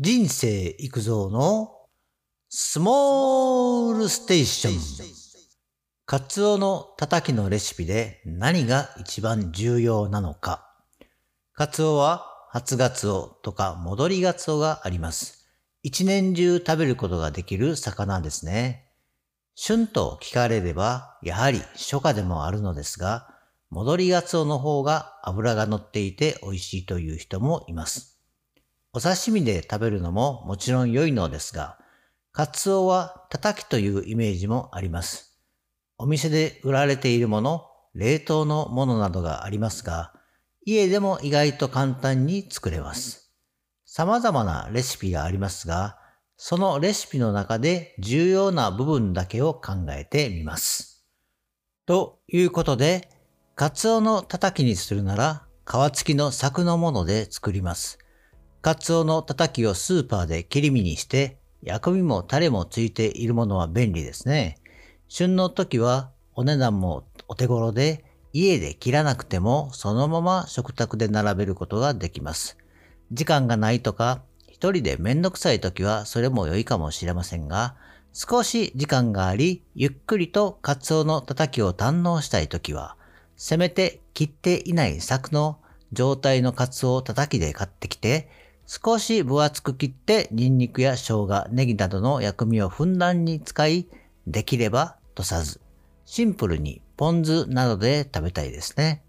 [0.00, 1.72] 人生育造の
[2.48, 4.74] スモールステーション。
[6.04, 10.68] カツオのたたきのレシピで何が一番重要なのか。
[11.52, 15.46] カツオは初ガツオとか戻りガツオがあります。
[15.84, 18.88] 一年中食べることができる魚ですね。
[19.54, 23.28] 旬と聞かれれば、やはり初夏でもあるのですが、
[23.70, 28.13] 戻りガツオの方が脂が乗っていて美味しいという人もいます。
[28.96, 31.76] お刺身で食べるのももちろん良いのですが、
[32.30, 35.36] カツオは叩きというイメージもあります。
[35.98, 40.12] お店で売られているもの、冷凍のものなどがありますが、
[40.64, 43.32] 家でも意外と簡単に作れます。
[43.84, 45.98] 様々なレシピがありますが、
[46.36, 51.04] そのレシピの中で重要な部分だけを考えてみます。
[51.84, 53.10] ということで、
[53.56, 57.98] カツオのたたきにするなら、皮付きの柵のもので作ります。
[58.64, 64.56] カツオのたたきをスーパーで切り身にして、薬味もタレもついているものは便利ですね。
[65.06, 72.56] 旬の時はお値段もお手頃で、家で切らなくてもそのまま食卓で並べることができます。
[73.12, 77.76] 時間がないとか、一人でめんどくさい時はそれも良いかもしれませんが、
[78.14, 82.96] 少し時間があり、ゆっくりとカツオのたたきを堪能したい時は、
[83.36, 85.58] せめて切っていない柵の
[85.92, 88.30] 状態のカツオをたたきで買ってきて、
[88.66, 93.86] 少し分厚く切ってニンニクや生姜、ネギなどの薬味をふんだんに使い、
[94.26, 95.60] できればとさず、
[96.06, 99.02] シンプルにポン酢などで食べたいですね。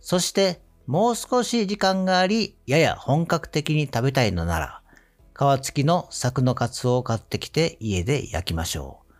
[0.00, 4.82] そしてもう少し時間があり、やや本格的に食べたいのなら、
[5.58, 9.12] 皮付きの柵のカツオを買ってきて家で焼きましょう。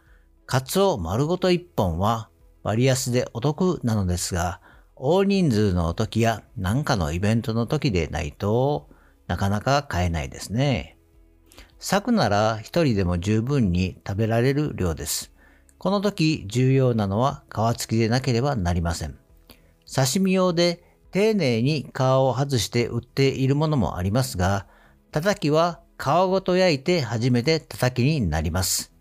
[0.46, 2.28] カツオ丸ごと1本は
[2.64, 4.60] 割安でお得なのですが、
[4.96, 8.88] 大人数の時や何かのイベントの時でないと、
[9.30, 10.96] なかなか買えないですね。
[11.78, 15.30] 柵なら一人でも十分に食べられる量です。
[15.78, 19.16] この時重要なのは皮付きでなければなりません。
[19.86, 20.82] 刺身用で
[21.12, 24.66] 丁寧に皮を外して売っているものもありますが、
[25.12, 28.92] 叩きは皮ごと焼いて初めて叩きになります。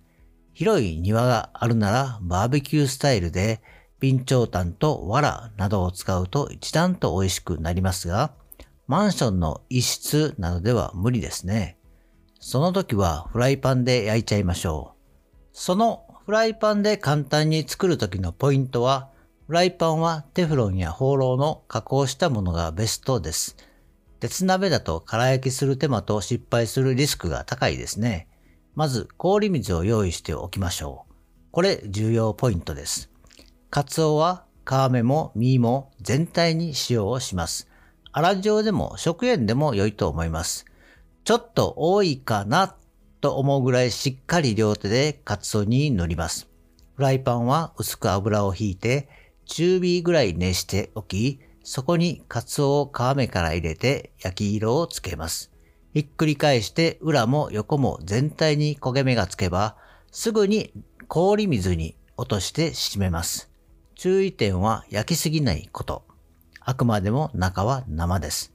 [0.54, 3.64] 広い庭があるならバーベキュースタイルで
[4.00, 8.32] 備長炭と藁などを使うと一段と美味しくなりますが、
[8.90, 11.78] マンションの一室などでは無理ですね。
[12.40, 15.38] その時はフライパンで焼いちゃいましょう。
[15.54, 19.12] そのフライパンで簡単に作る時のポイントは、
[19.46, 23.58] フライパンはテフロンやホーローの加工したものがベストです。
[24.20, 28.28] 鉄鍋だと空焼きする手間と失敗するリスクが高いですね。
[28.74, 31.14] まず氷水を用意しておきましょう。
[31.52, 33.12] これ重要ポイントです。
[33.70, 37.69] カツオは皮目も身も全体に塩をします。
[38.14, 40.66] 粗塩でも食塩でも良いと思います。
[41.24, 42.76] ちょっと多いかな
[43.22, 46.50] と思うぐらいしっかり両手でカツオに塗ります。
[46.96, 49.10] フライパンは薄く油を引いて
[49.46, 55.52] 中火ぐらい熱しておき、そこにカツオを皮目から入れて焼き色をつけます。
[55.94, 59.76] ひっくり返して裏も横も全体に焦げ目がつけば、
[60.12, 60.74] すぐに
[61.08, 63.52] 氷水に落として締めます。
[63.96, 66.09] 注意点は焼きすぎないこと。
[66.70, 68.54] あくまでも中は生です。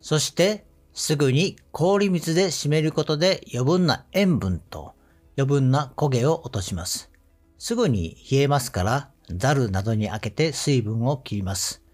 [0.00, 4.94] そして、すぐに氷水で締めることで余分な塩分と
[5.38, 7.12] 余分な焦げを落とします。
[7.58, 11.84] すぐに冷えますから、ザルなどに開けて水分を切ります。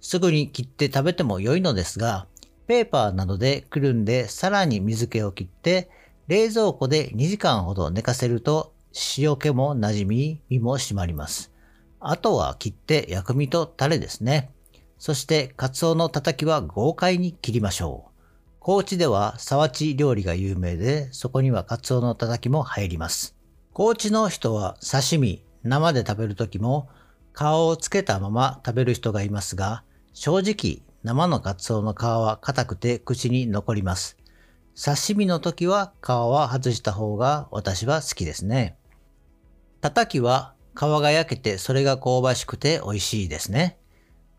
[0.00, 2.26] すぐに切って食べても良いのですが、
[2.66, 5.90] ペーパーなどでくるんでさらに水気を切って、
[6.28, 8.72] 冷蔵庫で2時間ほど寝かせると
[9.18, 11.52] 塩気も馴染み、身も締まります。
[12.00, 14.50] あとは切って薬味とタレですね。
[15.00, 18.10] そしてカツオのたたきは豪快に切りましょう。
[18.58, 23.34] 高知では沢地料理が有名で、そこにはカツオのたたきも入ります。
[23.72, 26.90] 高知の人は刺身、生で食べるときも
[27.34, 34.18] 皮をつけたまま食べる人がいますが、正直生のカツオの皮は硬くて口に残ります。
[34.74, 38.76] 刺身の時は皮は外した方が私は好きですね。
[39.80, 43.79] たたきは皮が焼けてそれが香ばしくて美味しいですね。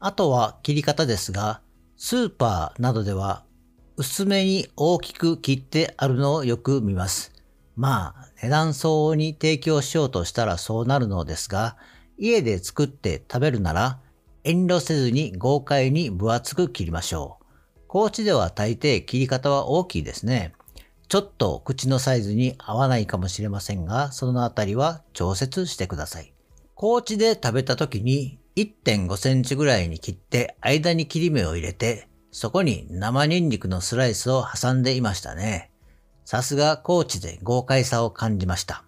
[0.03, 1.61] あとは切り方ですが、
[1.95, 3.45] スーパーなどでは
[3.97, 7.31] 薄めに大きく切ってあるのをよく見ます。
[7.75, 11.77] まあ、値段相応に提供しようとしたらそうなるのですが、
[12.17, 13.99] 家で作って食べるなら
[14.43, 17.45] 遠慮せずに豪快に分厚く切りましょう。
[17.87, 20.53] 高知では大抵切り方は大きいですね。
[21.09, 26.33] ちょっと口のサイズに合わないかもしれませんが、そのあたりは調節してください。
[26.73, 35.71] 高知で食べた時に1.5センチぐらいに切って間に切り目を入れて、そこに生ニンニクのスライスを挟んでいましたね。
[36.25, 38.83] さすが高知で豪快さを感じました。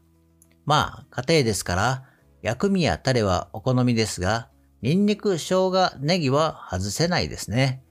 [0.65, 2.03] まあ、家庭ですから、
[2.41, 4.49] 薬味やタレはお好みですが、
[4.81, 7.83] ニンニク、生姜、ネギは外せないですね。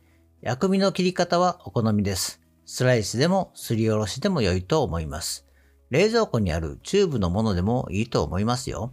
[0.42, 2.42] 薬味の切り方はお好みです。
[2.66, 5.46] スライスでもすりおろしでも良いと思います。
[5.90, 8.92] 冷蔵庫にあるチューブのものでもいいと思いますよ。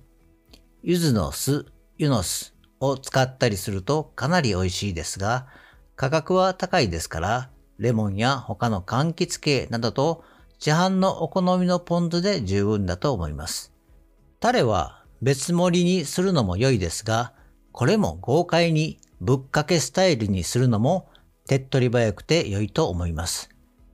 [0.84, 1.66] 柚子の酢、
[1.98, 5.48] 湯の酢を使ったりするとかなり美味しいですが、
[5.96, 10.24] 価格は高いですから、レモンや他の柑橘系などと
[10.60, 13.74] 市販のお好みのポン酢で十分だと思います。
[14.40, 17.34] タレは別盛りにするのも良いですが、
[17.72, 21.10] これも豪快にぶっかけスタイルにするのも
[21.48, 23.50] 手っ取り早くて良いと思います。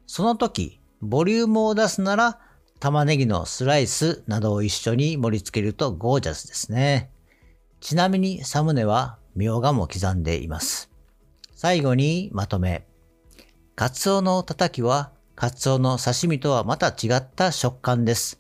[0.07, 2.39] その時、ボリュームを出すなら
[2.79, 7.09] 玉ねぎのスライスなどを一緒に盛り付けるとゴージャスですね。
[7.85, 10.89] ちなみにサムネはみょうがも刻んでいます。
[11.53, 12.87] 最後にまとめ。
[13.75, 18.39] カツオのたたきはカツオの刺身とはまた違った食感です。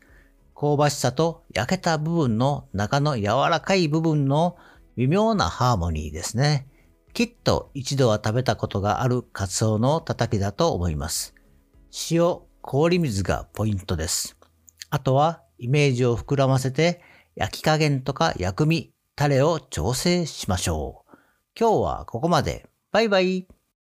[0.59, 4.57] 香ばしさと焼けた部分の中の柔らかい部分の
[4.95, 6.67] 微妙なハーモニーですね。
[7.13, 11.35] きっと一度は食べたことがあるカツオのたたきだと思います。
[12.09, 14.37] 塩、氷水がポイントです。
[14.89, 17.03] あとはイメージを膨らませて
[17.35, 21.17] 焼き加減とか薬味、タレを調整しましょう。
[21.57, 22.67] 今日はここまで。
[22.91, 23.47] バイバイ。